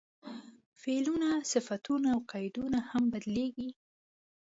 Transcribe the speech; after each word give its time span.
فعلونه، 0.81 1.29
صفتونه 1.53 2.07
او 2.15 2.19
قیدونه 2.31 2.79
هم 2.89 3.03
بدلېږي. 3.13 3.69